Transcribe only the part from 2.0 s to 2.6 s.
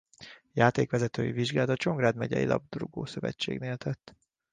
megyei